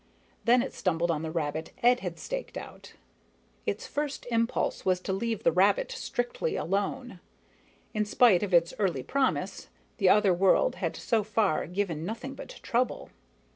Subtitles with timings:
[0.45, 2.93] Then it stumbled on the rabbit Ed had staked out.
[3.67, 7.19] Its first impulse was to leave the rabbit strictly alone.
[7.93, 9.67] In spite of its early promise,
[9.97, 13.11] the other world had so far given nothing but trouble.